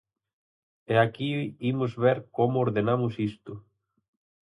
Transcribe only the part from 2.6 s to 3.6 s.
ordenamos isto.